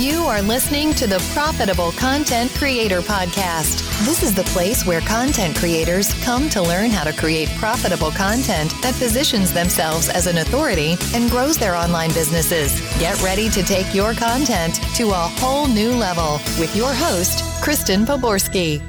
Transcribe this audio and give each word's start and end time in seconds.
You 0.00 0.22
are 0.22 0.40
listening 0.40 0.94
to 0.94 1.06
the 1.06 1.18
Profitable 1.34 1.92
Content 1.92 2.50
Creator 2.52 3.02
Podcast. 3.02 3.86
This 4.06 4.22
is 4.22 4.34
the 4.34 4.44
place 4.44 4.86
where 4.86 5.02
content 5.02 5.54
creators 5.54 6.14
come 6.24 6.48
to 6.48 6.62
learn 6.62 6.88
how 6.88 7.04
to 7.04 7.12
create 7.12 7.50
profitable 7.58 8.10
content 8.10 8.72
that 8.80 8.94
positions 8.94 9.52
themselves 9.52 10.08
as 10.08 10.26
an 10.26 10.38
authority 10.38 10.96
and 11.12 11.28
grows 11.28 11.58
their 11.58 11.74
online 11.74 12.14
businesses. 12.14 12.80
Get 12.98 13.20
ready 13.22 13.50
to 13.50 13.62
take 13.62 13.94
your 13.94 14.14
content 14.14 14.76
to 14.94 15.10
a 15.10 15.28
whole 15.36 15.66
new 15.66 15.90
level 15.90 16.40
with 16.58 16.74
your 16.74 16.94
host, 16.94 17.44
Kristen 17.62 18.06
Poborsky. 18.06 18.80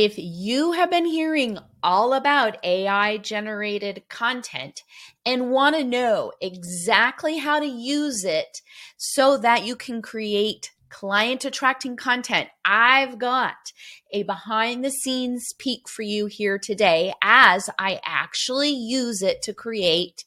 If 0.00 0.14
you 0.16 0.74
have 0.74 0.92
been 0.92 1.06
hearing 1.06 1.58
all 1.82 2.14
about 2.14 2.64
AI 2.64 3.16
generated 3.16 4.04
content 4.08 4.84
and 5.26 5.50
want 5.50 5.74
to 5.74 5.82
know 5.82 6.30
exactly 6.40 7.38
how 7.38 7.58
to 7.58 7.66
use 7.66 8.22
it 8.22 8.62
so 8.96 9.36
that 9.38 9.66
you 9.66 9.74
can 9.74 10.00
create 10.00 10.70
client 10.88 11.44
attracting 11.44 11.96
content, 11.96 12.48
I've 12.64 13.18
got 13.18 13.72
a 14.12 14.22
behind 14.22 14.84
the 14.84 14.92
scenes 14.92 15.52
peek 15.58 15.88
for 15.88 16.02
you 16.02 16.26
here 16.26 16.60
today 16.60 17.12
as 17.20 17.68
I 17.76 18.00
actually 18.04 18.70
use 18.70 19.20
it 19.20 19.42
to 19.42 19.52
create 19.52 20.24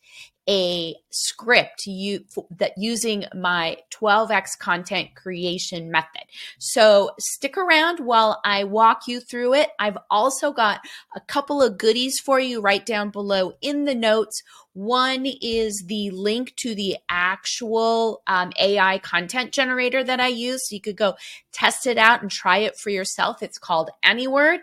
a 0.51 0.93
script 1.11 1.85
you 1.85 2.25
that 2.57 2.73
using 2.75 3.23
my 3.33 3.77
12x 3.89 4.59
content 4.59 5.15
creation 5.15 5.89
method. 5.89 6.23
So 6.59 7.11
stick 7.19 7.57
around 7.57 8.01
while 8.01 8.41
I 8.43 8.65
walk 8.65 9.07
you 9.07 9.21
through 9.21 9.53
it. 9.53 9.69
I've 9.79 9.97
also 10.09 10.51
got 10.51 10.81
a 11.15 11.21
couple 11.21 11.61
of 11.61 11.77
goodies 11.77 12.19
for 12.19 12.37
you 12.37 12.59
right 12.59 12.85
down 12.85 13.11
below 13.11 13.53
in 13.61 13.85
the 13.85 13.95
notes. 13.95 14.43
One 14.73 15.25
is 15.41 15.85
the 15.87 16.11
link 16.11 16.53
to 16.57 16.75
the 16.75 16.97
actual 17.09 18.21
um, 18.27 18.51
AI 18.59 18.97
content 18.99 19.53
generator 19.53 20.03
that 20.03 20.19
I 20.19 20.27
use. 20.27 20.67
So 20.67 20.75
you 20.75 20.81
could 20.81 20.97
go 20.97 21.15
test 21.53 21.87
it 21.87 21.97
out 21.97 22.21
and 22.21 22.29
try 22.29 22.57
it 22.57 22.77
for 22.77 22.89
yourself. 22.89 23.41
It's 23.41 23.57
called 23.57 23.89
AnyWord. 24.03 24.59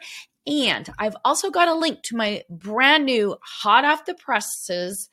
And 0.48 0.88
I've 0.98 1.16
also 1.26 1.50
got 1.50 1.68
a 1.68 1.74
link 1.74 2.02
to 2.04 2.16
my 2.16 2.42
brand 2.48 3.04
new 3.04 3.36
hot 3.42 3.84
off 3.84 4.06
the 4.06 4.14
presses 4.14 5.10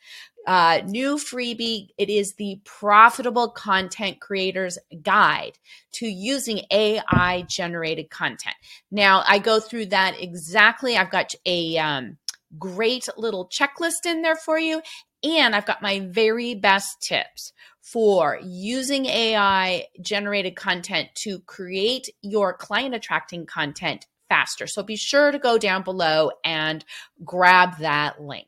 uh, 0.47 0.81
new 0.85 1.17
freebie. 1.17 1.89
It 1.97 2.09
is 2.09 2.35
the 2.37 2.61
Profitable 2.63 3.49
Content 3.49 4.21
Creators 4.21 4.77
Guide 5.01 5.57
to 5.93 6.07
using 6.07 6.61
AI 6.71 7.45
generated 7.49 8.09
content. 8.09 8.55
Now, 8.91 9.23
I 9.27 9.39
go 9.39 9.59
through 9.59 9.87
that 9.87 10.21
exactly. 10.21 10.97
I've 10.97 11.11
got 11.11 11.33
a 11.45 11.77
um, 11.79 12.17
great 12.57 13.09
little 13.17 13.49
checklist 13.49 14.05
in 14.05 14.21
there 14.21 14.35
for 14.35 14.57
you, 14.57 14.81
and 15.23 15.55
I've 15.55 15.65
got 15.65 15.81
my 15.81 15.99
very 15.99 16.55
best 16.55 17.01
tips 17.01 17.51
for 17.81 18.39
using 18.41 19.05
AI 19.05 19.85
generated 20.01 20.55
content 20.55 21.09
to 21.15 21.39
create 21.41 22.07
your 22.21 22.53
client 22.53 22.95
attracting 22.95 23.45
content 23.45 24.05
faster. 24.29 24.67
So 24.67 24.83
be 24.83 24.95
sure 24.95 25.31
to 25.31 25.39
go 25.39 25.57
down 25.57 25.83
below 25.83 26.31
and 26.43 26.83
grab 27.23 27.77
that 27.79 28.21
link. 28.21 28.47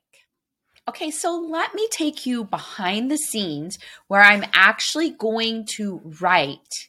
Okay, 0.90 1.12
so 1.12 1.38
let 1.38 1.76
me 1.76 1.88
take 1.92 2.26
you 2.26 2.46
behind 2.46 3.12
the 3.12 3.18
scenes 3.18 3.78
where 4.08 4.22
I'm 4.22 4.46
actually 4.54 5.10
going 5.10 5.66
to 5.76 6.00
write 6.22 6.88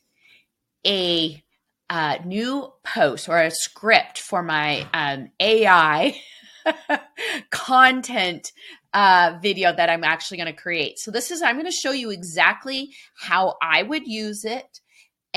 a 0.86 1.42
uh, 1.90 2.18
new 2.24 2.72
post 2.84 3.28
or 3.28 3.38
a 3.38 3.50
script 3.50 4.18
for 4.18 4.42
my 4.42 4.86
um, 4.94 5.30
AI 5.40 6.16
content 7.50 8.52
uh, 8.94 9.38
video 9.42 9.74
that 9.74 9.90
I'm 9.90 10.04
actually 10.04 10.36
going 10.36 10.54
to 10.54 10.60
create. 10.60 10.98
So, 10.98 11.10
this 11.10 11.32
is, 11.32 11.42
I'm 11.42 11.56
going 11.56 11.66
to 11.66 11.72
show 11.72 11.90
you 11.90 12.10
exactly 12.10 12.94
how 13.16 13.56
I 13.60 13.82
would 13.82 14.06
use 14.06 14.44
it 14.44 14.80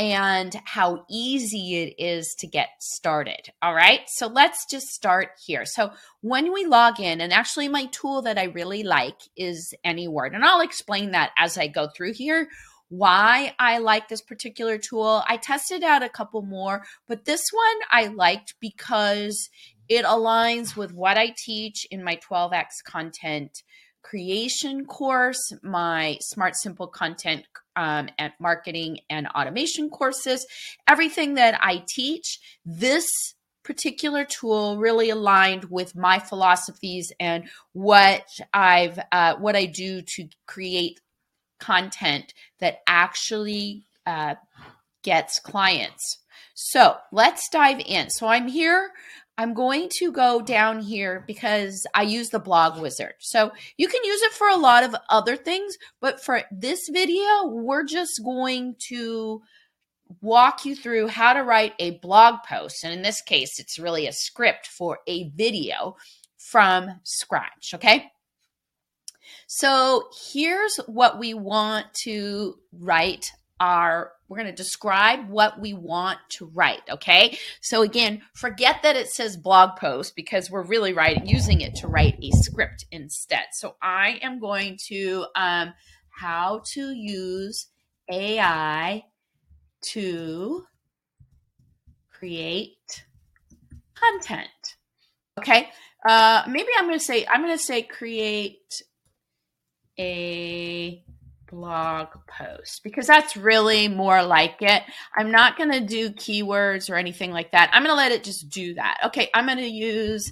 and 0.02 0.60
how 0.66 1.06
easy 1.12 1.84
it 1.84 1.94
is 2.00 2.34
to 2.40 2.48
get 2.48 2.70
started. 2.80 3.52
All 3.62 3.76
right. 3.76 4.00
So 4.08 4.26
let's 4.26 4.66
just 4.66 4.88
start 4.88 5.34
here. 5.46 5.64
So 5.64 5.92
when 6.22 6.52
we 6.52 6.66
log 6.66 7.00
in, 7.00 7.22
and 7.22 7.32
actually, 7.32 7.68
my 7.68 7.86
tool 7.92 8.24
that 8.24 8.40
I 8.40 8.46
really 8.46 8.82
like 8.82 9.20
is 9.38 9.76
AnyWord, 9.86 10.34
and 10.34 10.44
I'll 10.44 10.62
explain 10.62 11.12
that 11.12 11.30
as 11.38 11.56
I 11.56 11.68
go 11.68 11.88
through 11.88 12.14
here. 12.14 12.50
Why 12.90 13.54
I 13.60 13.78
like 13.78 14.10
this 14.10 14.24
particular 14.24 14.80
tool. 14.80 15.24
I 15.28 15.38
tested 15.38 15.84
out 15.84 16.02
a 16.02 16.10
couple 16.10 16.42
more, 16.42 16.84
but 17.08 17.26
this 17.26 17.44
one 17.52 17.78
I 17.92 18.08
liked 18.08 18.56
because 18.60 19.50
it 19.88 20.04
aligns 20.04 20.76
with 20.76 20.94
what 20.94 21.16
I 21.16 21.36
teach 21.38 21.86
in 21.92 22.04
my 22.04 22.16
12x 22.18 22.84
content 22.84 23.62
creation 24.02 24.86
course, 24.86 25.54
my 25.62 26.18
Smart 26.22 26.56
Simple 26.56 26.88
Content 26.88 27.46
um, 27.76 28.10
and 28.18 28.34
Marketing 28.40 29.00
and 29.10 29.28
Automation 29.28 29.90
courses, 29.90 30.46
everything 30.88 31.36
that 31.36 31.58
I 31.62 31.84
teach. 31.88 32.40
This 32.66 33.08
particular 33.64 34.26
tool 34.26 34.78
really 34.78 35.10
aligned 35.12 35.66
with 35.66 35.96
my 35.96 36.20
philosophies 36.20 37.12
and 37.20 37.48
what 37.74 38.26
I've 38.54 39.00
uh, 39.12 39.36
what 39.36 39.56
I 39.56 39.66
do 39.66 40.02
to 40.16 40.28
create 40.48 41.00
content 41.60 42.34
that 42.60 42.80
actually 42.88 43.86
uh, 44.06 44.36
gets 45.04 45.40
clients. 45.40 46.18
So 46.54 46.98
let's 47.12 47.48
dive 47.50 47.80
in. 47.86 48.10
So 48.10 48.28
I'm 48.28 48.48
here 48.48 48.92
I'm 49.38 49.54
going 49.54 49.90
to 49.98 50.12
go 50.12 50.42
down 50.42 50.82
here 50.82 51.24
because 51.26 51.88
I 51.96 52.04
use 52.04 52.30
the 52.30 52.40
blog 52.40 52.82
wizard. 52.82 53.14
So 53.20 53.52
you 53.78 53.88
can 53.88 54.04
use 54.04 54.22
it 54.22 54.34
for 54.34 54.48
a 54.50 54.58
lot 54.58 54.84
of 54.84 54.96
other 55.10 55.36
things, 55.36 55.78
but 56.00 56.24
for 56.24 56.44
this 56.52 56.90
video, 56.90 57.48
we're 57.48 57.86
just 57.86 58.22
going 58.24 58.76
to 58.90 59.42
walk 60.20 60.66
you 60.66 60.76
through 60.76 61.08
how 61.08 61.34
to 61.34 61.44
write 61.44 61.74
a 61.80 61.98
blog 62.00 62.44
post. 62.48 62.84
And 62.84 62.94
in 62.94 63.02
this 63.02 63.22
case, 63.22 63.60
it's 63.60 63.80
really 63.80 64.08
a 64.08 64.14
script 64.14 64.68
for 64.68 65.00
a 65.08 65.30
video 65.30 65.96
from 66.38 67.00
scratch. 67.04 67.74
Okay. 67.74 68.12
So 69.48 70.10
here's 70.32 70.78
what 70.88 71.20
we 71.20 71.34
want 71.34 71.94
to 72.04 72.56
write 72.74 73.32
our 73.62 74.14
we're 74.28 74.38
going 74.38 74.48
to 74.50 74.56
describe 74.56 75.30
what 75.30 75.62
we 75.62 75.74
want 75.74 76.18
to 76.30 76.48
write 76.48 76.82
okay? 76.90 77.38
So 77.62 77.84
again 77.84 78.24
forget 78.34 78.82
that 78.82 78.96
it 78.96 79.08
says 79.08 79.38
blog 79.38 79.78
post 79.78 80.16
because 80.16 80.50
we're 80.50 80.64
really 80.64 80.94
writing 80.94 81.28
using 81.28 81.62
it 81.62 81.76
to 81.76 81.88
write 81.88 82.18
a 82.22 82.32
script 82.38 82.86
instead. 82.92 83.46
So 83.54 83.76
i 83.82 84.20
am 84.24 84.40
going 84.40 84.78
to 84.88 85.26
um, 85.36 85.74
how 86.10 86.64
to 86.74 86.92
use 86.92 87.68
ai 88.12 89.04
to 89.94 90.66
create 92.10 93.06
content 93.94 94.50
okay? 95.38 95.70
Uh, 96.08 96.44
maybe 96.48 96.70
i'm 96.78 96.88
going 96.88 96.98
to 96.98 97.06
say 97.06 97.26
i'm 97.28 97.42
going 97.42 97.56
to 97.56 97.64
say 97.64 97.84
create 97.84 98.82
a 100.00 101.04
blog 101.52 102.08
post 102.28 102.82
because 102.84 103.06
that's 103.06 103.38
really 103.38 103.88
more 103.88 104.24
like 104.24 104.58
it. 104.62 104.82
I'm 105.16 105.32
not 105.32 105.58
going 105.58 105.72
to 105.72 105.82
do 105.82 106.10
keywords 106.10 106.90
or 106.90 106.96
anything 106.96 107.32
like 107.32 107.52
that. 107.52 107.70
I'm 107.74 107.84
going 107.84 107.92
to 107.92 107.98
let 107.98 108.12
it 108.12 108.24
just 108.24 108.50
do 108.50 108.74
that. 108.76 109.00
Okay, 109.08 109.30
I'm 109.36 109.46
going 109.46 109.58
to 109.58 109.68
use, 109.68 110.32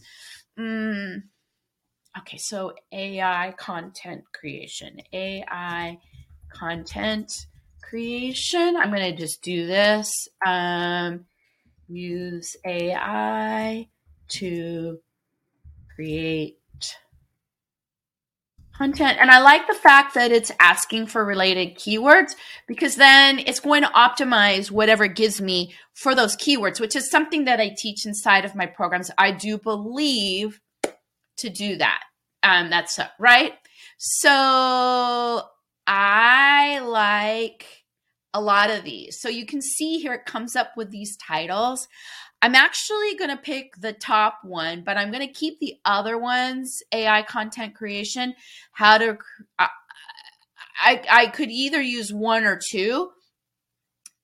um, 0.58 1.24
okay, 2.18 2.38
so 2.38 2.74
AI 2.92 3.54
content 3.58 4.24
creation, 4.34 5.02
AI 5.14 6.00
content 6.52 7.32
creation. 7.84 8.78
I'm 8.78 8.90
going 8.90 9.14
to 9.14 9.18
just 9.18 9.42
do 9.42 9.68
this. 9.68 10.10
Um, 10.46 11.26
use 11.90 12.56
AI 12.66 13.88
to 14.30 15.00
create 15.96 16.59
content. 18.80 19.18
And 19.20 19.30
I 19.30 19.42
like 19.42 19.68
the 19.68 19.74
fact 19.74 20.14
that 20.14 20.32
it's 20.32 20.54
asking 20.60 21.08
for 21.08 21.26
related 21.26 21.76
keywords 21.76 22.32
because 22.66 22.96
then 22.96 23.40
it's 23.40 23.60
going 23.60 23.84
to 23.84 23.90
optimize 23.90 24.72
whatever 24.72 25.04
it 25.04 25.16
gives 25.16 25.42
me 25.42 25.74
for 25.94 26.16
those 26.16 26.38
keywords, 26.38 26.80
which 26.80 26.96
is 26.96 27.12
something 27.12 27.44
that 27.44 27.60
I 27.60 27.76
teach 27.78 28.06
inside 28.06 28.46
of 28.46 28.56
my 28.56 28.66
programs. 28.66 29.12
I 29.18 29.32
do 29.32 29.58
believe 29.58 30.62
to 31.38 31.50
do 31.50 31.76
that. 31.76 32.04
Um, 32.42 32.70
that's 32.70 32.98
right. 33.20 33.52
So 33.98 35.42
I 35.86 36.80
like 36.80 37.66
a 38.34 38.40
lot 38.40 38.70
of 38.70 38.86
these. 38.86 39.20
So 39.20 39.28
you 39.28 39.46
can 39.46 39.62
see 39.62 40.00
here 40.00 40.14
it 40.14 40.26
comes 40.26 40.56
up 40.56 40.72
with 40.78 40.90
these 40.90 41.18
titles. 41.18 41.90
I'm 42.42 42.56
actually 42.56 43.16
going 43.16 43.32
to 43.32 43.38
pick 43.38 43.74
the 43.80 43.94
top 43.94 44.40
one, 44.44 44.84
but 44.86 44.98
I'm 44.98 45.12
going 45.12 45.28
to 45.28 45.34
keep 45.34 45.60
the 45.60 45.76
other 45.84 46.18
ones 46.18 46.82
AI 46.94 47.24
content 47.24 47.76
creation. 47.76 48.34
How 48.72 48.98
to, 48.98 49.18
I, 49.58 51.02
I, 51.10 51.28
could 51.28 51.52
either 51.52 51.82
use 51.82 52.14
one 52.14 52.46
or 52.46 52.58
two. 52.58 53.10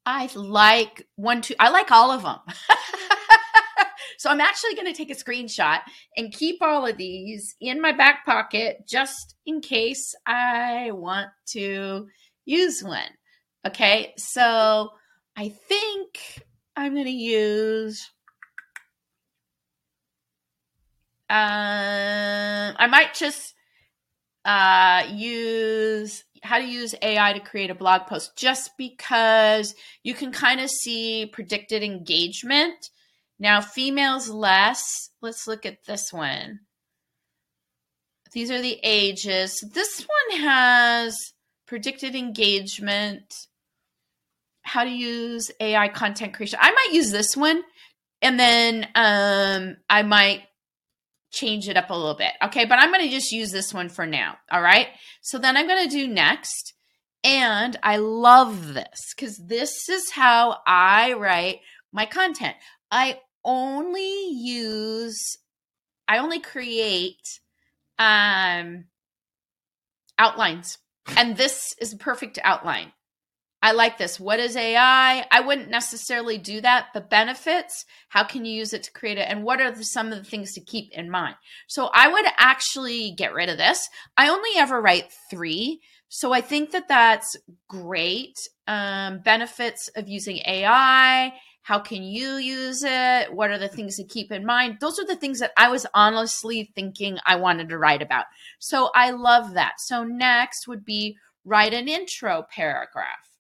I 0.06 0.30
like 0.34 1.06
one, 1.16 1.42
two, 1.42 1.56
I 1.60 1.70
like 1.70 1.92
all 1.92 2.12
of 2.12 2.24
them. 2.24 2.40
So 4.26 4.32
I'm 4.32 4.42
actually 4.42 4.74
going 4.74 4.88
to 4.88 4.94
take 4.94 5.12
a 5.12 5.16
screenshot 5.16 5.82
and 6.18 6.34
keep 6.34 6.62
all 6.62 6.88
of 6.88 6.98
these 6.98 7.56
in 7.62 7.80
my 7.80 7.92
back 7.92 8.26
pocket 8.26 8.78
just 8.88 9.36
in 9.46 9.62
case 9.62 10.16
I 10.26 10.90
want 10.94 11.30
to 11.50 12.08
use 12.44 12.82
one. 12.84 13.10
Okay. 13.68 14.14
So 14.18 14.90
I 15.36 15.50
think 15.50 16.44
I'm 16.76 16.94
going 16.94 17.06
to 17.06 17.12
use. 17.12 18.12
Um, 21.30 22.76
I 22.78 22.88
might 22.90 23.14
just 23.14 23.56
uh, 24.44 25.04
use 25.12 26.24
how 26.44 26.60
to 26.60 26.66
use 26.66 26.94
AI 27.02 27.34
to 27.34 27.40
create 27.40 27.72
a 27.72 27.76
blog 27.76 28.06
post 28.06 28.38
just 28.38 28.72
because 28.78 29.74
you 30.04 30.14
can 30.14 30.32
kind 30.32 30.60
of 30.60 30.70
see 30.70 31.26
predicted 31.26 31.82
engagement. 31.82 32.92
Now, 33.40 33.62
females 33.62 34.30
less. 34.30 35.10
Let's 35.22 35.48
look 35.48 35.66
at 35.66 35.86
this 35.86 36.14
one. 36.14 36.60
These 38.32 38.52
are 38.52 38.62
the 38.62 38.80
ages. 38.84 39.64
This 39.74 40.06
one 40.30 40.42
has 40.42 41.18
predicted 41.66 42.16
engagement, 42.16 43.48
how 44.66 44.84
to 44.84 44.90
use 44.90 45.52
AI 45.60 45.88
content 45.90 46.34
creation. 46.34 46.60
I 46.62 46.72
might 46.72 46.90
use 46.92 47.12
this 47.12 47.38
one 47.38 47.64
and 48.22 48.40
then 48.40 48.88
um, 48.96 49.78
I 49.90 50.04
might 50.04 50.44
change 51.32 51.68
it 51.68 51.78
up 51.78 51.90
a 51.90 51.94
little 51.94 52.16
bit. 52.16 52.32
Okay, 52.44 52.66
but 52.66 52.80
I'm 52.80 52.92
going 52.92 53.06
to 53.06 53.12
just 53.12 53.32
use 53.32 53.52
this 53.52 53.74
one 53.74 53.90
for 53.90 54.08
now. 54.08 54.38
All 54.52 54.62
right. 54.62 54.88
So 55.22 55.38
then 55.38 55.56
I'm 55.56 55.68
going 55.68 55.88
to 55.88 55.96
do 55.96 56.08
next. 56.08 56.74
And 57.24 57.78
I 57.82 57.98
love 57.98 58.74
this 58.74 59.14
because 59.16 59.38
this 59.38 59.90
is 59.90 60.12
how 60.12 60.58
I 60.66 61.14
write 61.14 61.60
my 61.92 62.06
content. 62.06 62.56
I 62.92 63.20
only 63.44 64.30
use, 64.30 65.38
I 66.08 66.20
only 66.20 66.40
create 66.40 67.40
um, 67.98 68.86
outlines. 70.18 70.78
And 71.18 71.38
this 71.38 71.76
is 71.80 71.94
a 71.94 71.98
perfect 71.98 72.40
outline. 72.44 72.92
I 73.66 73.72
like 73.72 73.98
this. 73.98 74.20
What 74.20 74.40
is 74.40 74.56
AI? 74.56 75.26
I 75.32 75.42
wouldn't 75.42 75.72
necessarily 75.72 76.38
do 76.38 76.62
that. 76.62 76.90
The 76.94 77.02
benefits, 77.02 77.84
how 78.10 78.24
can 78.24 78.46
you 78.46 78.54
use 78.54 78.74
it 78.74 78.84
to 78.84 78.92
create 78.92 79.18
it? 79.18 79.28
And 79.28 79.44
what 79.44 79.60
are 79.60 79.72
the, 79.72 79.84
some 79.84 80.12
of 80.12 80.20
the 80.20 80.24
things 80.24 80.54
to 80.54 80.62
keep 80.62 80.92
in 80.92 81.10
mind? 81.10 81.34
So 81.68 81.90
I 81.92 82.08
would 82.08 82.26
actually 82.38 83.16
get 83.18 83.34
rid 83.34 83.50
of 83.50 83.58
this. 83.58 83.90
I 84.18 84.30
only 84.30 84.52
ever 84.58 84.80
write 84.80 85.12
three. 85.32 85.82
So 86.10 86.32
I 86.32 86.42
think 86.42 86.74
that 86.74 86.88
that's 86.88 87.36
great. 87.68 88.36
Um, 88.68 89.22
benefits 89.26 89.90
of 89.96 90.08
using 90.08 90.44
AI. 90.46 91.34
How 91.64 91.80
can 91.80 92.04
you 92.04 92.36
use 92.36 92.84
it? 92.84 93.34
What 93.34 93.50
are 93.50 93.58
the 93.58 93.68
things 93.68 93.96
to 93.96 94.04
keep 94.04 94.32
in 94.32 94.46
mind? 94.46 94.78
Those 94.80 95.00
are 95.00 95.08
the 95.08 95.16
things 95.16 95.40
that 95.40 95.54
I 95.58 95.70
was 95.70 95.88
honestly 95.96 96.72
thinking 96.76 97.18
I 97.26 97.38
wanted 97.38 97.70
to 97.70 97.80
write 97.80 98.04
about. 98.04 98.26
So 98.60 98.92
I 98.94 99.10
love 99.10 99.56
that. 99.56 99.80
So 99.80 100.04
next 100.04 100.68
would 100.68 100.86
be 100.86 101.18
write 101.44 101.74
an 101.74 101.88
intro 101.88 102.46
paragraph. 102.56 103.35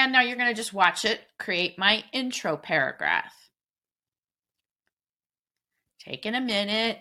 And 0.00 0.12
now 0.12 0.22
you're 0.22 0.36
going 0.36 0.48
to 0.48 0.54
just 0.54 0.72
watch 0.72 1.04
it 1.04 1.20
create 1.38 1.78
my 1.78 2.02
intro 2.14 2.56
paragraph. 2.56 3.34
Taking 6.02 6.34
a 6.34 6.40
minute. 6.40 7.00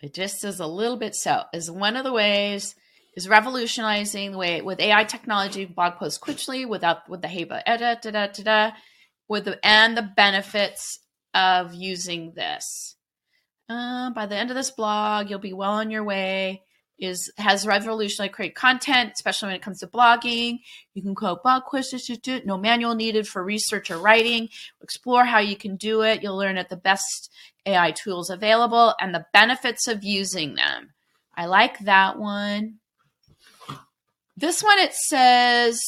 It 0.00 0.14
just 0.14 0.44
is 0.44 0.60
a 0.60 0.68
little 0.68 0.96
bit 0.96 1.16
so 1.16 1.42
is 1.52 1.68
one 1.68 1.96
of 1.96 2.04
the 2.04 2.12
ways 2.12 2.76
is 3.16 3.28
revolutionizing 3.28 4.30
the 4.30 4.38
way 4.38 4.62
with 4.62 4.78
AI 4.78 5.02
technology 5.02 5.64
blog 5.64 5.94
posts 5.96 6.18
quickly 6.18 6.64
without 6.64 7.08
with 7.08 7.22
the 7.22 7.26
HEBA 7.26 7.60
edit 7.66 8.02
da, 8.02 8.10
da, 8.12 8.26
da, 8.28 8.42
da, 8.44 8.76
with 9.28 9.46
the 9.46 9.58
and 9.66 9.96
the 9.96 10.08
benefits 10.16 11.00
of 11.34 11.74
using 11.74 12.34
this. 12.36 12.94
Uh, 13.68 14.10
by 14.10 14.26
the 14.26 14.36
end 14.36 14.50
of 14.50 14.56
this 14.56 14.70
blog, 14.70 15.28
you'll 15.28 15.40
be 15.40 15.52
well 15.52 15.72
on 15.72 15.90
your 15.90 16.04
way. 16.04 16.62
Is 16.98 17.30
has 17.38 17.64
revolutionary 17.64 18.28
create 18.28 18.56
content, 18.56 19.12
especially 19.14 19.48
when 19.48 19.56
it 19.56 19.62
comes 19.62 19.78
to 19.80 19.86
blogging. 19.86 20.58
You 20.94 21.02
can 21.02 21.14
quote 21.14 21.44
blog 21.44 21.62
quizzes, 21.62 22.10
no 22.44 22.58
manual 22.58 22.96
needed 22.96 23.28
for 23.28 23.44
research 23.44 23.90
or 23.90 23.98
writing. 23.98 24.48
Explore 24.82 25.24
how 25.24 25.38
you 25.38 25.56
can 25.56 25.76
do 25.76 26.02
it. 26.02 26.22
You'll 26.22 26.36
learn 26.36 26.58
at 26.58 26.70
the 26.70 26.76
best 26.76 27.30
AI 27.66 27.92
tools 27.92 28.30
available 28.30 28.94
and 29.00 29.14
the 29.14 29.26
benefits 29.32 29.86
of 29.86 30.02
using 30.02 30.56
them. 30.56 30.92
I 31.36 31.46
like 31.46 31.78
that 31.80 32.18
one. 32.18 32.78
This 34.36 34.62
one 34.62 34.78
it 34.78 34.92
says 34.92 35.80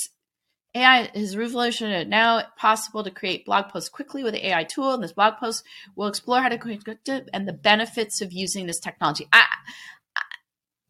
AI 0.75 1.11
is 1.15 1.37
revolutionary. 1.37 2.05
Now 2.05 2.43
possible 2.57 3.03
to 3.03 3.11
create 3.11 3.47
blog 3.47 3.69
posts 3.69 3.89
quickly 3.89 4.23
with 4.23 4.35
the 4.35 4.47
AI 4.49 4.65
tool. 4.65 4.95
And 4.95 5.03
this 5.03 5.13
blog 5.13 5.39
post 5.39 5.65
will 5.97 6.07
explore 6.07 6.41
how 6.41 6.49
to 6.49 6.59
create 6.59 6.85
and 7.33 7.49
the 7.49 7.53
benefits 7.53 8.21
of 8.21 8.33
using 8.33 8.67
this 8.67 8.79
technology. 8.79 9.27
I, 9.33 9.45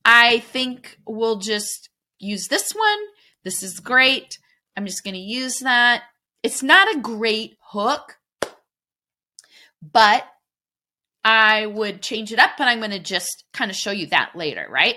I 0.05 0.39
think 0.41 0.99
we'll 1.07 1.39
just 1.39 1.91
use 2.19 2.49
this 2.49 2.73
one. 2.73 2.99
This 3.45 3.63
is 3.63 3.81
great. 3.81 4.39
I'm 4.77 4.87
just 4.87 5.05
going 5.05 5.15
to 5.15 5.21
use 5.21 5.59
that. 5.61 6.03
It's 6.43 6.63
not 6.63 6.95
a 6.95 7.01
great 7.01 7.57
hook, 7.73 8.19
but 9.83 10.25
I 11.23 11.67
would 11.67 12.01
change 12.01 12.33
it 12.33 12.39
up, 12.39 12.53
and 12.59 12.69
I'm 12.69 12.79
going 12.79 12.91
to 12.93 12.99
just 12.99 13.45
kind 13.53 13.71
of 13.71 13.77
show 13.77 13.91
you 13.91 14.07
that 14.07 14.35
later, 14.35 14.67
right? 14.71 14.97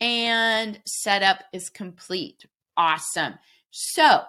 And 0.00 0.80
setup 0.86 1.42
is 1.52 1.68
complete. 1.68 2.46
Awesome. 2.76 3.34
So 3.70 4.22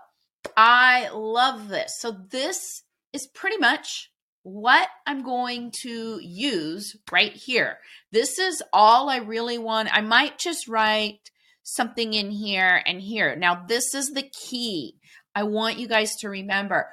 I 0.58 1.10
love 1.10 1.70
this. 1.70 1.98
So 2.00 2.12
this 2.30 2.84
is 3.14 3.28
pretty 3.28 3.58
much 3.58 4.12
what 4.46 4.88
I'm 5.06 5.24
going 5.24 5.72
to 5.82 6.20
use 6.22 6.96
right 7.12 7.34
here. 7.34 7.80
This 8.12 8.38
is 8.38 8.62
all 8.72 9.10
I 9.10 9.18
really 9.18 9.58
want. 9.58 9.90
I 9.92 10.02
might 10.02 10.38
just 10.38 10.68
write 10.68 11.32
something 11.64 12.14
in 12.14 12.32
here 12.32 12.82
and 12.86 13.02
here. 13.02 13.36
Now, 13.36 13.66
this 13.68 13.94
is 13.94 14.12
the 14.12 14.30
key. 14.50 14.96
I 15.34 15.44
want 15.44 15.80
you 15.80 15.88
guys 15.88 16.12
to 16.20 16.30
remember. 16.30 16.88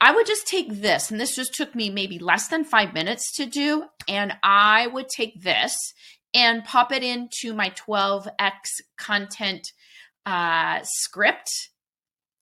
I 0.00 0.12
would 0.12 0.26
just 0.26 0.46
take 0.46 0.80
this, 0.80 1.10
and 1.10 1.18
this 1.18 1.34
just 1.34 1.54
took 1.54 1.74
me 1.74 1.90
maybe 1.90 2.18
less 2.18 2.48
than 2.48 2.64
five 2.64 2.94
minutes 2.94 3.32
to 3.36 3.46
do. 3.46 3.84
And 4.08 4.34
I 4.42 4.86
would 4.86 5.08
take 5.08 5.42
this 5.42 5.76
and 6.32 6.64
pop 6.64 6.92
it 6.92 7.02
into 7.02 7.52
my 7.52 7.70
12x 7.70 8.80
content 8.96 9.66
uh, 10.26 10.80
script 10.84 11.50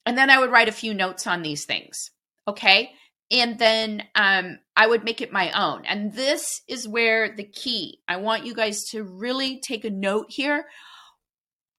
and 0.05 0.19
then 0.19 0.31
I 0.31 0.39
would 0.39 0.51
write 0.51 0.69
a 0.69 0.73
few 0.73 0.95
notes 0.95 1.27
on 1.27 1.43
these 1.43 1.65
things. 1.65 2.11
Okay. 2.47 2.93
And 3.33 3.59
then 3.59 4.03
um, 4.15 4.59
I 4.77 4.87
would 4.87 5.05
make 5.05 5.23
it 5.23 5.33
my 5.33 5.51
own. 5.53 5.87
And 5.87 6.13
this 6.13 6.45
is 6.69 6.87
where 6.87 7.35
the 7.35 7.45
key, 7.45 8.01
I 8.07 8.19
want 8.19 8.45
you 8.45 8.55
guys 8.55 8.85
to 8.91 9.03
really 9.03 9.59
take 9.59 9.87
a 9.87 9.91
note 9.91 10.27
here. 10.29 10.67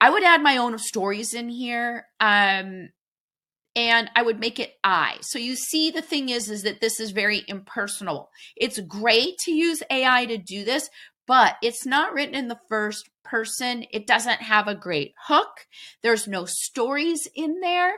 I 0.01 0.09
would 0.09 0.23
add 0.23 0.41
my 0.41 0.57
own 0.57 0.77
stories 0.79 1.35
in 1.35 1.49
here. 1.49 2.07
Um, 2.19 2.89
and 3.75 4.09
I 4.15 4.21
would 4.21 4.39
make 4.39 4.59
it 4.59 4.73
I. 4.83 5.17
So 5.21 5.39
you 5.39 5.55
see 5.55 5.91
the 5.91 6.01
thing 6.01 6.29
is 6.29 6.49
is 6.49 6.63
that 6.63 6.81
this 6.81 6.99
is 6.99 7.11
very 7.11 7.43
impersonal. 7.47 8.29
It's 8.55 8.79
great 8.79 9.37
to 9.45 9.51
use 9.51 9.81
AI 9.89 10.25
to 10.25 10.37
do 10.37 10.63
this, 10.63 10.89
but 11.27 11.55
it's 11.61 11.85
not 11.85 12.13
written 12.13 12.35
in 12.35 12.47
the 12.47 12.59
first 12.69 13.09
person. 13.23 13.85
It 13.91 14.05
doesn't 14.05 14.41
have 14.41 14.67
a 14.67 14.75
great 14.75 15.13
hook. 15.27 15.67
There's 16.01 16.27
no 16.27 16.45
stories 16.45 17.27
in 17.35 17.61
there. 17.61 17.95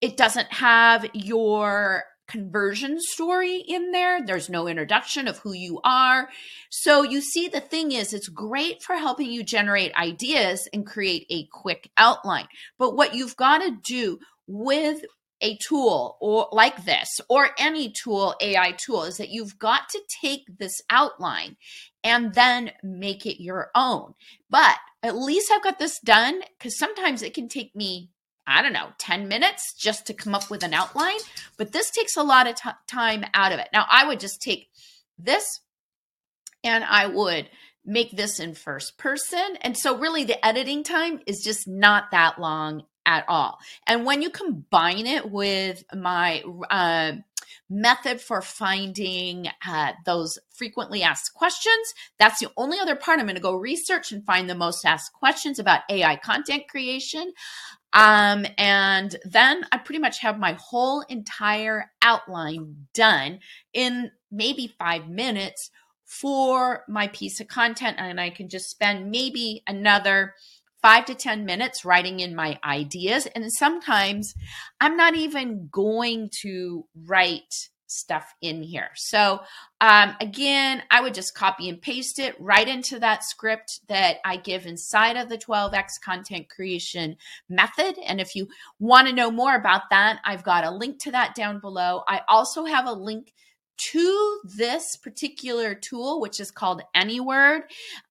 It 0.00 0.16
doesn't 0.16 0.52
have 0.52 1.06
your 1.12 2.04
conversion 2.30 2.98
story 3.00 3.56
in 3.56 3.90
there. 3.90 4.24
There's 4.24 4.48
no 4.48 4.68
introduction 4.68 5.26
of 5.26 5.38
who 5.38 5.52
you 5.52 5.80
are. 5.82 6.28
So 6.70 7.02
you 7.02 7.20
see, 7.20 7.48
the 7.48 7.60
thing 7.60 7.92
is, 7.92 8.12
it's 8.12 8.28
great 8.28 8.82
for 8.82 8.94
helping 8.94 9.30
you 9.30 9.42
generate 9.42 9.94
ideas 9.96 10.68
and 10.72 10.86
create 10.86 11.26
a 11.28 11.46
quick 11.46 11.90
outline. 11.96 12.46
But 12.78 12.96
what 12.96 13.14
you've 13.14 13.36
got 13.36 13.58
to 13.58 13.76
do 13.82 14.20
with 14.46 15.04
a 15.40 15.56
tool 15.56 16.18
or 16.20 16.48
like 16.52 16.84
this 16.84 17.20
or 17.28 17.50
any 17.58 17.92
tool 17.92 18.34
AI 18.40 18.72
tool 18.72 19.04
is 19.04 19.16
that 19.16 19.30
you've 19.30 19.58
got 19.58 19.88
to 19.88 20.00
take 20.22 20.42
this 20.58 20.80
outline 20.90 21.56
and 22.04 22.34
then 22.34 22.70
make 22.82 23.26
it 23.26 23.42
your 23.42 23.70
own. 23.74 24.14
But 24.48 24.76
at 25.02 25.16
least 25.16 25.50
I've 25.50 25.62
got 25.62 25.78
this 25.78 25.98
done 26.00 26.42
cuz 26.58 26.78
sometimes 26.78 27.22
it 27.22 27.34
can 27.34 27.48
take 27.48 27.74
me 27.74 28.10
I 28.50 28.62
don't 28.62 28.72
know, 28.72 28.88
10 28.98 29.28
minutes 29.28 29.74
just 29.78 30.06
to 30.06 30.14
come 30.14 30.34
up 30.34 30.50
with 30.50 30.62
an 30.62 30.74
outline, 30.74 31.18
but 31.56 31.72
this 31.72 31.90
takes 31.90 32.16
a 32.16 32.22
lot 32.22 32.48
of 32.48 32.56
t- 32.56 32.70
time 32.86 33.24
out 33.34 33.52
of 33.52 33.58
it. 33.58 33.68
Now, 33.72 33.86
I 33.88 34.06
would 34.06 34.20
just 34.20 34.42
take 34.42 34.68
this 35.18 35.60
and 36.64 36.84
I 36.84 37.06
would 37.06 37.48
make 37.84 38.10
this 38.10 38.40
in 38.40 38.54
first 38.54 38.98
person. 38.98 39.56
And 39.62 39.76
so, 39.76 39.96
really, 39.96 40.24
the 40.24 40.44
editing 40.44 40.82
time 40.82 41.20
is 41.26 41.42
just 41.42 41.66
not 41.66 42.10
that 42.10 42.38
long 42.38 42.84
at 43.06 43.24
all. 43.28 43.58
And 43.86 44.04
when 44.04 44.22
you 44.22 44.30
combine 44.30 45.06
it 45.06 45.30
with 45.30 45.84
my 45.94 46.42
uh, 46.70 47.12
method 47.68 48.20
for 48.20 48.42
finding 48.42 49.48
uh, 49.66 49.92
those 50.04 50.38
frequently 50.50 51.02
asked 51.02 51.34
questions, 51.34 51.94
that's 52.18 52.40
the 52.40 52.50
only 52.56 52.78
other 52.78 52.96
part 52.96 53.18
I'm 53.18 53.26
going 53.26 53.36
to 53.36 53.40
go 53.40 53.54
research 53.54 54.12
and 54.12 54.24
find 54.24 54.50
the 54.50 54.54
most 54.54 54.84
asked 54.84 55.12
questions 55.12 55.58
about 55.58 55.82
AI 55.88 56.16
content 56.16 56.64
creation. 56.68 57.32
Um, 57.92 58.46
and 58.56 59.16
then 59.24 59.64
I 59.72 59.78
pretty 59.78 59.98
much 59.98 60.20
have 60.20 60.38
my 60.38 60.56
whole 60.60 61.00
entire 61.02 61.90
outline 62.02 62.86
done 62.94 63.40
in 63.72 64.12
maybe 64.30 64.72
five 64.78 65.08
minutes 65.08 65.70
for 66.04 66.84
my 66.88 67.08
piece 67.08 67.40
of 67.40 67.48
content. 67.48 67.96
And 67.98 68.20
I 68.20 68.30
can 68.30 68.48
just 68.48 68.70
spend 68.70 69.10
maybe 69.10 69.62
another 69.66 70.34
five 70.82 71.04
to 71.06 71.14
10 71.14 71.44
minutes 71.44 71.84
writing 71.84 72.20
in 72.20 72.34
my 72.34 72.58
ideas. 72.64 73.26
And 73.26 73.52
sometimes 73.52 74.34
I'm 74.80 74.96
not 74.96 75.14
even 75.14 75.68
going 75.70 76.30
to 76.42 76.86
write 76.94 77.68
stuff 77.90 78.34
in 78.40 78.62
here. 78.62 78.90
So, 78.94 79.40
um, 79.80 80.14
again, 80.20 80.82
I 80.90 81.00
would 81.00 81.14
just 81.14 81.34
copy 81.34 81.68
and 81.68 81.80
paste 81.80 82.18
it 82.18 82.40
right 82.40 82.68
into 82.68 82.98
that 83.00 83.24
script 83.24 83.80
that 83.88 84.18
I 84.24 84.36
give 84.36 84.66
inside 84.66 85.16
of 85.16 85.28
the 85.28 85.38
12x 85.38 86.00
content 86.02 86.48
creation 86.48 87.16
method. 87.48 87.98
And 88.06 88.20
if 88.20 88.36
you 88.36 88.48
want 88.78 89.08
to 89.08 89.14
know 89.14 89.30
more 89.30 89.54
about 89.54 89.90
that, 89.90 90.20
I've 90.24 90.44
got 90.44 90.64
a 90.64 90.70
link 90.70 90.98
to 91.00 91.12
that 91.12 91.34
down 91.34 91.60
below. 91.60 92.02
I 92.06 92.22
also 92.28 92.64
have 92.64 92.86
a 92.86 92.92
link 92.92 93.32
to 93.92 94.40
this 94.44 94.96
particular 94.96 95.74
tool, 95.74 96.20
which 96.20 96.40
is 96.40 96.50
called 96.50 96.82
AnyWord. 96.94 97.62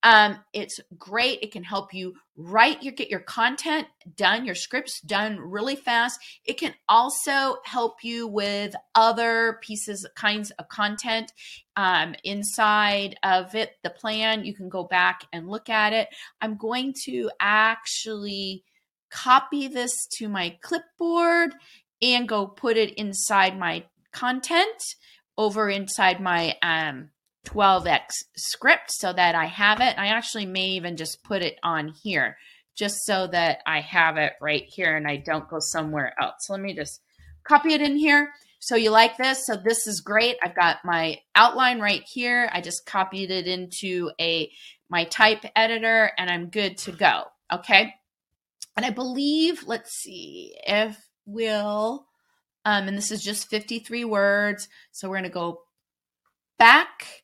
Um, 0.04 0.40
it's 0.54 0.80
great. 0.98 1.40
It 1.42 1.52
can 1.52 1.64
help 1.64 1.94
you 1.94 2.16
write 2.36 2.82
your 2.84 2.94
get 2.94 3.10
your 3.10 3.20
content 3.20 3.88
done, 4.16 4.46
your 4.46 4.56
scripts 4.56 5.02
done 5.02 5.40
really 5.40 5.76
fast. 5.76 6.20
It 6.46 6.58
can 6.58 6.74
also 6.88 7.58
help 7.66 8.04
you 8.04 8.28
with 8.28 8.76
other 8.96 9.60
pieces, 9.62 10.08
kinds 10.16 10.52
of 10.52 10.70
content 10.70 11.34
um, 11.76 12.16
inside 12.24 13.18
of 13.24 13.56
it. 13.56 13.74
The 13.84 13.90
plan 13.90 14.46
you 14.46 14.54
can 14.54 14.70
go 14.70 14.84
back 14.84 15.26
and 15.34 15.50
look 15.50 15.70
at 15.70 15.94
it. 15.94 16.08
I'm 16.42 16.56
going 16.56 16.94
to 17.06 17.30
actually 17.40 18.64
copy 19.12 19.68
this 19.68 20.08
to 20.18 20.30
my 20.30 20.58
clipboard 20.62 21.56
and 22.02 22.28
go 22.28 22.48
put 22.48 22.78
it 22.78 22.94
inside 22.94 23.60
my 23.60 23.84
content 24.12 24.96
over 25.40 25.70
inside 25.70 26.20
my 26.20 26.54
um, 26.62 27.10
12x 27.48 28.10
script 28.36 28.92
so 28.92 29.14
that 29.14 29.36
I 29.36 29.46
have 29.46 29.80
it. 29.80 29.98
I 29.98 30.08
actually 30.08 30.46
may 30.46 30.68
even 30.72 30.98
just 30.98 31.24
put 31.24 31.42
it 31.42 31.58
on 31.64 31.94
here 32.04 32.38
just 32.76 33.06
so 33.06 33.26
that 33.28 33.60
I 33.66 33.80
have 33.80 34.18
it 34.18 34.34
right 34.42 34.66
here 34.68 34.98
and 34.98 35.08
I 35.08 35.16
don't 35.16 35.50
go 35.50 35.60
somewhere 35.60 36.14
else. 36.22 36.50
let 36.50 36.60
me 36.60 36.76
just 36.76 37.02
copy 37.48 37.74
it 37.74 37.82
in 37.82 37.96
here. 37.96 38.34
So 38.60 38.76
you 38.76 38.92
like 38.92 39.16
this? 39.16 39.46
So 39.46 39.56
this 39.56 39.88
is 39.88 40.02
great. 40.02 40.36
I've 40.44 40.56
got 40.56 40.84
my 40.84 41.20
outline 41.34 41.80
right 41.80 42.04
here. 42.06 42.50
I 42.52 42.60
just 42.60 42.86
copied 42.86 43.32
it 43.32 43.48
into 43.48 44.12
a 44.20 44.52
my 44.90 45.06
type 45.06 45.46
editor 45.56 46.12
and 46.18 46.30
I'm 46.30 46.50
good 46.50 46.78
to 46.80 46.92
go. 46.92 47.24
Okay. 47.52 47.94
And 48.76 48.86
I 48.86 48.90
believe, 48.90 49.64
let's 49.68 49.94
see 49.94 50.54
if 50.68 50.98
we'll 51.26 52.09
um, 52.70 52.88
and 52.88 52.96
this 52.96 53.10
is 53.10 53.24
just 53.24 53.50
53 53.50 54.06
words. 54.06 54.68
So 54.92 55.10
we're 55.10 55.16
going 55.16 55.24
to 55.24 55.30
go 55.30 55.62
back. 56.60 57.24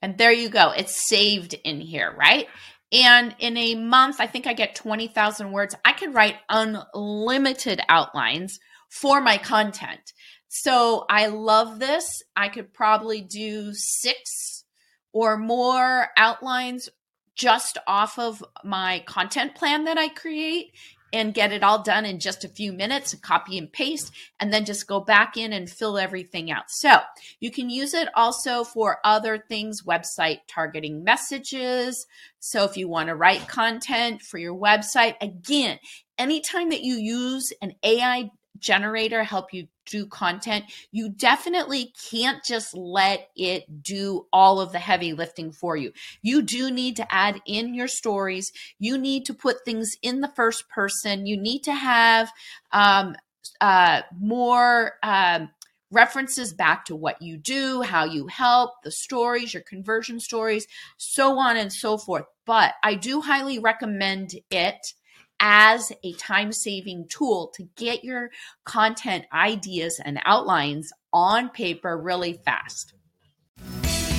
And 0.00 0.16
there 0.16 0.32
you 0.32 0.48
go. 0.48 0.70
It's 0.70 1.08
saved 1.08 1.54
in 1.62 1.80
here, 1.80 2.14
right? 2.18 2.46
And 2.90 3.34
in 3.38 3.56
a 3.58 3.74
month, 3.74 4.16
I 4.18 4.26
think 4.26 4.46
I 4.46 4.54
get 4.54 4.74
20,000 4.74 5.52
words. 5.52 5.74
I 5.84 5.92
can 5.92 6.12
write 6.12 6.36
unlimited 6.48 7.82
outlines 7.88 8.58
for 8.88 9.20
my 9.20 9.36
content. 9.36 10.00
So 10.48 11.04
I 11.08 11.26
love 11.26 11.78
this. 11.78 12.22
I 12.34 12.48
could 12.48 12.72
probably 12.72 13.20
do 13.20 13.72
six 13.74 14.64
or 15.12 15.36
more 15.36 16.08
outlines 16.16 16.88
just 17.34 17.76
off 17.86 18.18
of 18.18 18.42
my 18.64 19.02
content 19.06 19.54
plan 19.54 19.84
that 19.84 19.98
I 19.98 20.08
create 20.08 20.72
and 21.12 21.34
get 21.34 21.52
it 21.52 21.62
all 21.62 21.82
done 21.82 22.04
in 22.04 22.18
just 22.18 22.44
a 22.44 22.48
few 22.48 22.72
minutes, 22.72 23.14
copy 23.14 23.58
and 23.58 23.72
paste, 23.72 24.12
and 24.40 24.52
then 24.52 24.64
just 24.64 24.86
go 24.86 25.00
back 25.00 25.36
in 25.36 25.52
and 25.52 25.68
fill 25.68 25.98
everything 25.98 26.50
out. 26.50 26.70
So 26.70 26.98
you 27.40 27.50
can 27.50 27.68
use 27.70 27.94
it 27.94 28.08
also 28.14 28.64
for 28.64 28.98
other 29.04 29.38
things, 29.38 29.82
website 29.82 30.40
targeting 30.48 31.04
messages. 31.04 32.06
So 32.40 32.64
if 32.64 32.76
you 32.76 32.88
want 32.88 33.08
to 33.08 33.14
write 33.14 33.48
content 33.48 34.22
for 34.22 34.38
your 34.38 34.54
website, 34.54 35.14
again, 35.20 35.78
anytime 36.18 36.70
that 36.70 36.82
you 36.82 36.94
use 36.94 37.52
an 37.60 37.74
AI 37.82 38.30
generator 38.58 39.24
help 39.24 39.52
you 39.52 39.66
do 39.86 40.06
content, 40.06 40.64
you 40.90 41.08
definitely 41.08 41.92
can't 42.10 42.42
just 42.44 42.74
let 42.74 43.28
it 43.36 43.82
do 43.82 44.26
all 44.32 44.60
of 44.60 44.72
the 44.72 44.78
heavy 44.78 45.12
lifting 45.12 45.52
for 45.52 45.76
you. 45.76 45.92
You 46.22 46.42
do 46.42 46.70
need 46.70 46.96
to 46.96 47.14
add 47.14 47.40
in 47.46 47.74
your 47.74 47.88
stories. 47.88 48.52
You 48.78 48.98
need 48.98 49.24
to 49.26 49.34
put 49.34 49.64
things 49.64 49.96
in 50.02 50.20
the 50.20 50.32
first 50.34 50.68
person. 50.68 51.26
You 51.26 51.36
need 51.36 51.64
to 51.64 51.74
have 51.74 52.32
um, 52.72 53.16
uh, 53.60 54.02
more. 54.18 54.94
Um, 55.02 55.50
references 55.92 56.54
back 56.54 56.86
to 56.86 56.96
what 56.96 57.20
you 57.20 57.36
do, 57.36 57.82
how 57.82 58.04
you 58.04 58.26
help, 58.26 58.82
the 58.82 58.90
stories, 58.90 59.52
your 59.52 59.62
conversion 59.62 60.18
stories, 60.18 60.66
so 60.96 61.38
on 61.38 61.58
and 61.58 61.70
so 61.70 61.98
forth. 61.98 62.24
But 62.46 62.72
I 62.82 62.94
do 62.94 63.20
highly 63.20 63.58
recommend 63.58 64.34
it 64.50 64.94
as 65.42 65.92
a 66.04 66.12
time 66.14 66.52
saving 66.52 67.06
tool 67.08 67.52
to 67.54 67.64
get 67.76 68.04
your 68.04 68.30
content 68.64 69.26
ideas 69.34 70.00
and 70.02 70.20
outlines 70.24 70.92
on 71.12 71.50
paper 71.50 71.98
really 71.98 72.32
fast. 72.32 72.94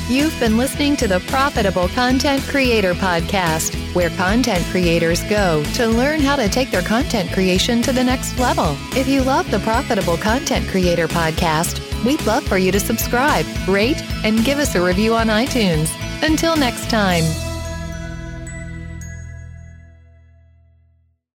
You've 0.10 0.38
been 0.38 0.58
listening 0.58 0.98
to 0.98 1.08
the 1.08 1.22
Profitable 1.22 1.88
Content 1.88 2.44
Creator 2.44 2.94
Podcast, 2.96 3.74
where 3.96 4.10
content 4.12 4.64
creators 4.66 5.24
go 5.24 5.64
to 5.76 5.88
learn 5.88 6.20
how 6.20 6.36
to 6.36 6.50
take 6.50 6.72
their 6.72 6.82
content 6.82 7.32
creation 7.32 7.82
to 7.84 7.94
the 7.94 8.04
next 8.04 8.38
level. 8.38 8.76
If 8.98 9.08
you 9.08 9.22
love 9.22 9.50
the 9.50 9.60
Profitable 9.60 10.18
Content 10.18 10.68
Creator 10.68 11.08
Podcast, 11.08 11.80
we'd 12.04 12.22
love 12.26 12.44
for 12.44 12.58
you 12.58 12.70
to 12.74 12.82
subscribe, 12.82 13.46
rate, 13.66 14.04
and 14.26 14.44
give 14.44 14.60
us 14.60 14.76
a 14.76 14.86
review 14.86 15.16
on 15.16 15.28
iTunes. 15.28 15.90
Until 16.22 16.58
next 16.58 16.90
time. 16.90 17.24